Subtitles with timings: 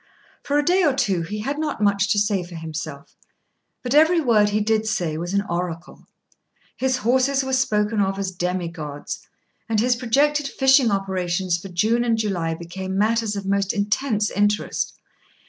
[0.41, 3.15] For a day or two he had not much to say for himself;
[3.83, 6.07] but every word he did say was an oracle.
[6.75, 9.19] His horses were spoken of as demigods,
[9.69, 14.95] and his projected fishing operations for June and July became matters of most intense interest.